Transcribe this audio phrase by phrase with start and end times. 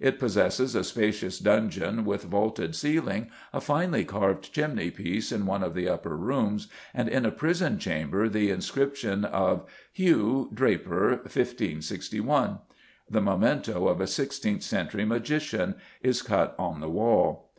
[0.00, 5.62] It possesses a spacious dungeon, with vaulted ceiling, a finely carved chimney piece in one
[5.62, 12.58] of the upper rooms, and in a prison chamber the inscription of "Hew: Draper, 1561"
[13.08, 17.52] the memento of a sixteenth century magician is cut on the wall.